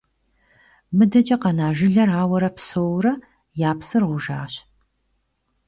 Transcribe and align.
МыдэкӀэ 0.97 1.35
къэна 1.41 1.67
жылэр 1.77 2.09
ауэрэ 2.21 2.49
псэууэрэ, 2.55 3.13
я 3.69 3.71
псыр 3.77 4.03
гъужащ. 4.09 4.53